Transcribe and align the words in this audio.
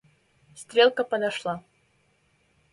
Стрелка 0.55 1.03
подошла. 1.03 1.61